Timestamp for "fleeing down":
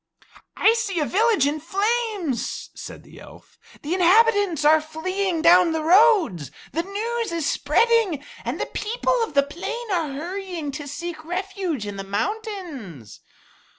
4.81-5.73